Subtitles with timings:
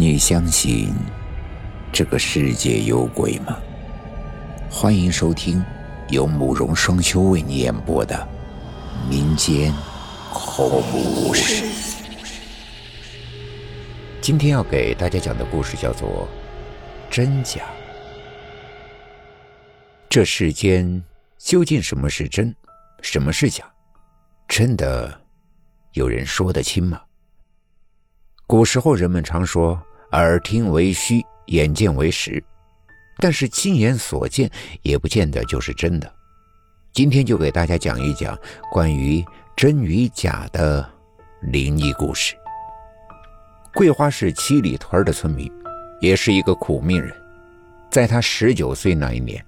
[0.00, 0.94] 你相信
[1.92, 3.58] 这个世界有鬼吗？
[4.70, 5.60] 欢迎收听
[6.10, 8.28] 由慕容双秋为你演播的
[9.10, 9.74] 民间
[10.32, 11.64] 恐怖故事。
[14.20, 16.28] 今天要给大家讲的故事叫做
[17.12, 17.62] 《真假》。
[20.08, 21.02] 这世间
[21.38, 22.54] 究竟什么是真，
[23.02, 23.64] 什么是假？
[24.46, 25.20] 真的
[25.94, 27.00] 有人说得清吗？
[28.48, 29.78] 古时候人们常说。
[30.12, 32.42] 耳听为虚，眼见为实，
[33.18, 36.10] 但是亲眼所见也不见得就是真的。
[36.94, 38.34] 今天就给大家讲一讲
[38.72, 39.22] 关于
[39.54, 40.88] 真与假的
[41.42, 42.34] 灵异故事。
[43.74, 45.52] 桂花是七里屯的村民，
[46.00, 47.14] 也是一个苦命人。
[47.90, 49.44] 在他十九岁那一年，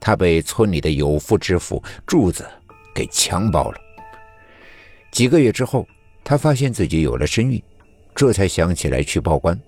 [0.00, 2.44] 他被村里的有妇之夫柱子
[2.92, 3.78] 给强暴了。
[5.12, 5.86] 几个月之后，
[6.24, 7.62] 他发现自己有了身孕，
[8.20, 9.58] 这才想起来去报官。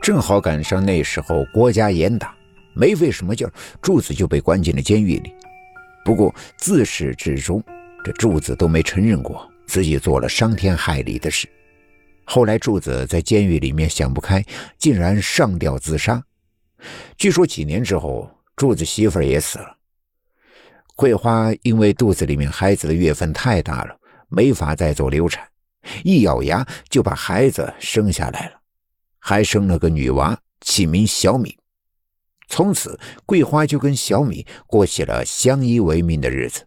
[0.00, 2.36] 正好赶上那时候国家严打，
[2.74, 5.32] 没费什么劲儿，柱子就被关进了监狱里。
[6.04, 7.62] 不过自始至终，
[8.04, 11.48] 这柱子都没承认过自己做了伤天害理的事。
[12.24, 14.44] 后来柱子在监狱里面想不开，
[14.76, 16.20] 竟然上吊自杀。
[17.16, 19.76] 据说几年之后，柱子媳妇儿也死了。
[20.96, 23.96] 桂花因为肚子里面孩子的月份太大了，
[24.28, 25.46] 没法再做流产，
[26.04, 28.60] 一咬牙就把孩子生下来了。
[29.18, 31.56] 还生了个女娃，起名小米。
[32.48, 36.66] 从此，桂花就跟小米过起了相依为命的日子。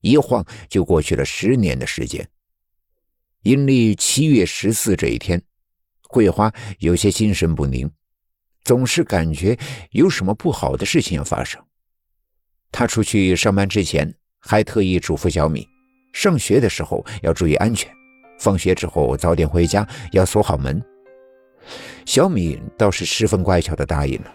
[0.00, 2.28] 一晃就过去了十年的时间。
[3.42, 5.40] 阴历七月十四这一天，
[6.08, 7.90] 桂花有些心神不宁，
[8.64, 9.58] 总是感觉
[9.90, 11.62] 有什么不好的事情要发生。
[12.72, 15.68] 她出去上班之前，还特意嘱咐小米，
[16.12, 17.92] 上学的时候要注意安全，
[18.42, 20.82] 放学之后早点回家，要锁好门。
[22.04, 24.34] 小敏倒是十分乖巧的答应了。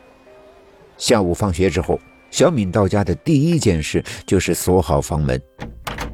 [0.98, 2.00] 下午放学之后，
[2.32, 5.42] 小敏到家的第一件事就是锁好房门，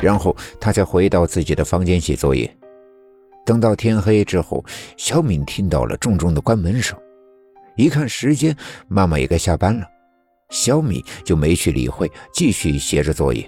[0.02, 2.52] 然后她才回到自己的房间写作业。
[3.46, 4.66] 等到天黑之后，
[4.98, 6.98] 小敏听到了重重的关门声，
[7.78, 8.58] 一看时间，
[8.88, 9.86] 妈妈也该下班了，
[10.50, 13.48] 小敏就没去理会，继续写着作业。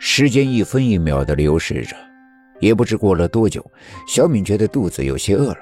[0.00, 1.94] 时间一分一秒的流逝着，
[2.60, 3.64] 也不知过了多久，
[4.06, 5.60] 小敏觉得肚子有些饿了。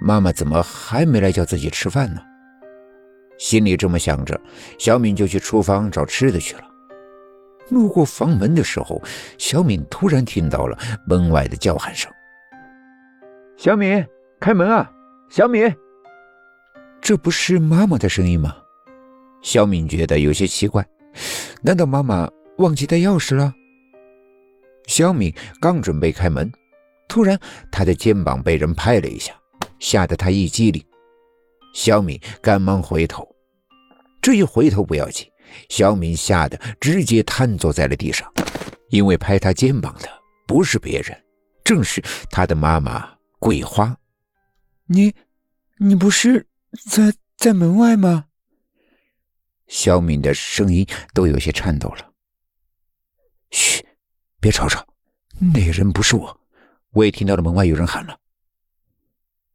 [0.00, 2.20] 妈妈怎么还没来叫自己吃饭呢？
[3.38, 4.40] 心里这么想着，
[4.78, 6.62] 小敏就去厨房找吃的去了。
[7.70, 9.02] 路过房门的时候，
[9.36, 12.10] 小敏突然听到了门外的叫喊声
[13.56, 14.04] ：“小敏，
[14.40, 14.90] 开门啊！
[15.28, 15.72] 小敏！”
[17.00, 18.56] 这不是妈妈的声音吗？
[19.42, 20.84] 小敏觉得有些奇怪，
[21.62, 23.52] 难道妈妈忘记带钥匙了？
[24.98, 26.50] 小敏刚准备开门，
[27.08, 27.38] 突然
[27.70, 29.32] 她的肩膀被人拍了一下。
[29.78, 30.84] 吓得他一激灵，
[31.72, 33.24] 小敏赶忙回头。
[34.20, 35.24] 这一回头不要紧，
[35.68, 38.28] 小敏吓得直接瘫坐在了地上，
[38.88, 40.08] 因为拍他肩膀的
[40.48, 41.16] 不是别人，
[41.62, 43.96] 正是他的妈妈桂花。
[44.86, 45.14] 你，
[45.76, 46.44] 你不是
[46.90, 48.24] 在在门外吗？
[49.68, 50.84] 小敏的声音
[51.14, 52.10] 都有些颤抖了。
[53.52, 53.86] 嘘，
[54.40, 54.86] 别吵吵，
[55.38, 56.40] 那人不是我，
[56.90, 58.18] 我也听到了门外有人喊了。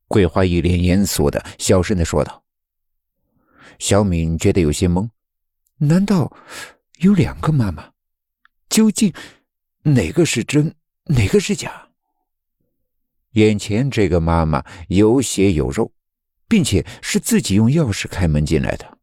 [0.07, 2.43] 桂花一脸严肃的、小声的说道
[3.79, 5.09] ：“小敏觉得有些懵，
[5.77, 6.31] 难道
[6.99, 7.91] 有两个妈妈？
[8.69, 9.13] 究竟
[9.83, 11.89] 哪个是真，哪个是假？
[13.31, 15.91] 眼前这个妈妈有血有肉，
[16.47, 18.97] 并且是自己用钥匙开门进来的，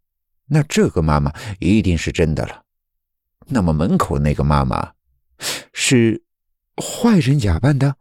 [0.46, 2.64] 那这个妈妈一定是真的了。
[3.46, 4.92] 那么门口那个妈妈
[5.72, 6.22] 是
[6.76, 7.96] 坏人假扮的？”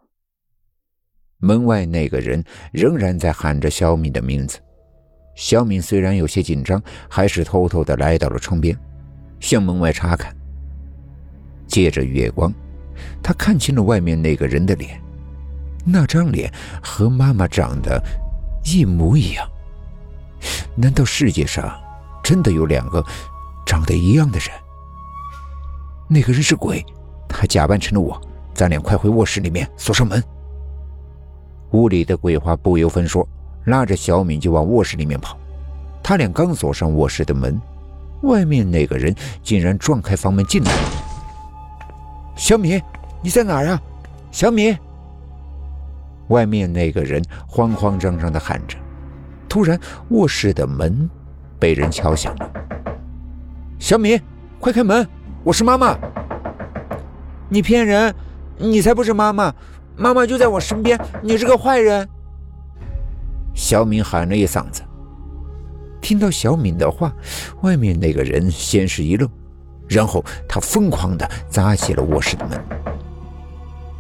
[1.41, 4.59] 门外那个人仍然在喊着小敏的名字。
[5.35, 8.77] 小敏虽然有些紧张，还是偷偷的来到了窗边，
[9.39, 10.35] 向门外查看。
[11.65, 12.53] 借着月光，
[13.23, 15.01] 他看清了外面那个人的脸，
[15.85, 18.03] 那张脸和妈妈长得
[18.65, 19.49] 一模一样。
[20.75, 21.79] 难道世界上
[22.21, 23.01] 真的有两个
[23.65, 24.49] 长得一样的人？
[26.09, 26.85] 那个人是鬼，
[27.39, 28.19] 他假扮成了我。
[28.53, 30.21] 咱俩快回卧室里面锁上门。
[31.71, 33.25] 屋里的鬼花不由分说，
[33.67, 35.37] 拉着小敏就往卧室里面跑。
[36.03, 37.57] 他俩刚锁上卧室的门，
[38.23, 40.81] 外面那个人竟然撞开房门进来了。
[42.35, 42.81] 小敏，
[43.21, 43.81] 你在哪儿啊？
[44.31, 44.77] 小敏！
[46.27, 48.77] 外面那个人慌慌张张地喊着。
[49.47, 51.09] 突然，卧室的门
[51.57, 52.51] 被人敲响了。
[53.79, 54.21] 小敏，
[54.59, 55.07] 快开门！
[55.45, 55.97] 我是妈妈。
[57.49, 58.13] 你骗人！
[58.57, 59.53] 你才不是妈妈！
[59.97, 62.07] 妈妈就在我身边，你是个坏人！
[63.53, 64.81] 小敏喊了一嗓子。
[65.99, 67.11] 听到小敏的话，
[67.61, 69.27] 外面那个人先是一愣，
[69.87, 72.61] 然后他疯狂地砸起了卧室的门。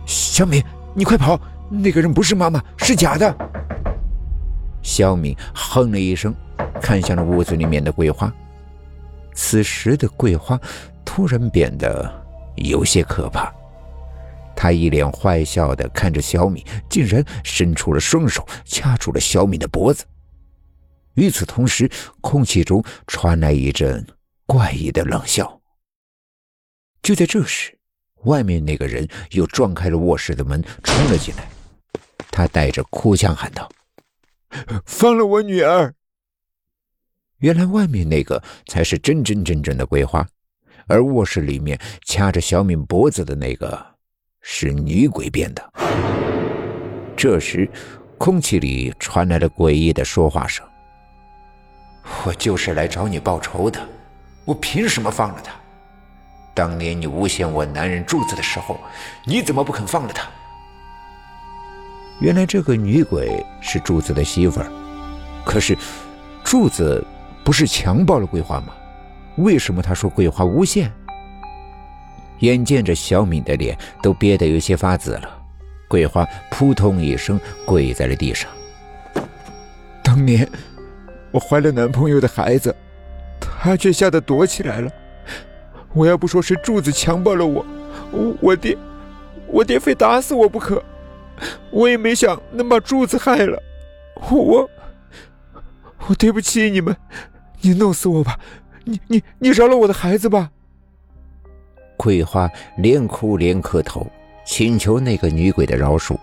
[0.05, 0.63] 小敏，
[0.93, 1.39] 你快跑！
[1.69, 3.35] 那个人不是妈妈，是假的。
[4.81, 6.33] 小敏哼了一声，
[6.81, 8.31] 看向了屋子里面的桂花。
[9.33, 10.59] 此时的桂花
[11.03, 12.11] 突然变得
[12.59, 13.53] 有些可怕，
[14.55, 20.05] 他一脸坏笑地看着小敏，竟然伸出了双手掐住了小敏的脖子。
[21.15, 21.89] 与此同时，
[22.21, 24.05] 空气中传来一阵
[24.45, 25.59] 怪异的冷笑。
[27.01, 27.77] 就在这时，
[28.23, 31.49] 外面那个人又撞开了卧室的门，冲了进来。
[32.31, 33.69] 他带着哭腔喊道
[34.85, 35.93] ：“放了我女儿！”
[37.39, 40.27] 原来外面那个才是真真正正的桂花，
[40.89, 43.79] 而卧室里面掐着小敏脖子的那个
[44.41, 45.73] 是女鬼变的。
[47.15, 47.69] 这时，
[48.17, 50.65] 空气里传来了诡异的说话声
[52.25, 53.79] ：“我就是来找你报仇的，
[54.45, 55.53] 我凭什么放了他？
[56.53, 58.79] 当年你诬陷我男人柱子的时候，
[59.25, 60.27] 你怎么不肯放了他？”
[62.19, 64.69] 原来这个女鬼是柱子的媳妇儿，
[65.45, 65.77] 可是
[66.43, 67.05] 柱子
[67.45, 68.73] 不是强暴了桂花吗？
[69.39, 70.91] 为什么他说桂花诬陷？
[72.39, 75.29] 眼见着小敏的脸都憋得有些发紫了，
[75.89, 78.49] 桂花扑通一声跪在了地上。
[80.01, 80.47] 当年
[81.31, 82.73] 我怀了男朋友的孩子，
[83.39, 84.91] 他却吓得躲起来了。
[85.93, 87.65] 我要不说是柱子强暴了我，
[88.39, 88.77] 我爹，
[89.47, 90.81] 我爹非打死我不可。
[91.71, 93.61] 我也没想能把柱子害了，
[94.29, 94.69] 我
[96.07, 96.95] 我对不起你们，
[97.61, 98.39] 你弄死我吧，
[98.89, 100.49] 你你你饶了我的孩子吧。
[101.95, 104.07] 桂花连哭连磕头，
[104.43, 106.17] 请求那个女鬼的饶恕。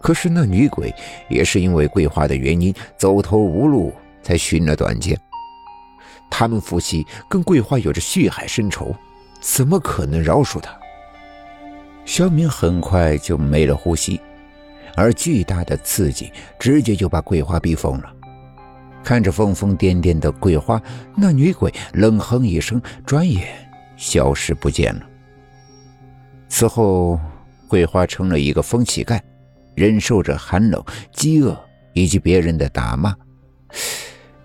[0.00, 0.94] 可是那女鬼
[1.28, 3.92] 也是因为桂花的原因走投无路，
[4.22, 5.18] 才寻了短见。
[6.30, 8.94] 他们夫妻跟桂花有着血海深仇，
[9.40, 10.74] 怎么可能饶恕她？
[12.06, 14.20] 小敏很快就没了呼吸，
[14.96, 18.12] 而巨大的刺激直接就把桂花逼疯了。
[19.04, 20.82] 看着疯疯癫癫的桂花，
[21.14, 23.46] 那女鬼冷哼一声，转眼
[23.96, 25.02] 消失不见了。
[26.48, 27.20] 此后，
[27.68, 29.20] 桂花成了一个疯乞丐，
[29.74, 31.56] 忍受着寒冷、饥饿
[31.92, 33.14] 以及别人的打骂。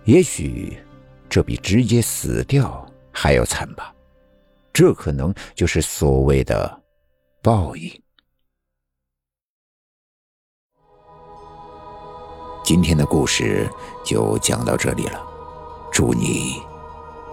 [0.04, 0.76] 也许，
[1.28, 3.94] 这比直接死掉还要惨吧。
[4.72, 6.80] 这可能就是所谓的……
[7.42, 7.90] 报应。
[12.70, 13.68] 今天的故事
[14.04, 15.20] 就讲到这里了，
[15.90, 16.62] 祝你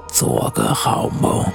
[0.07, 1.45] 做个好梦。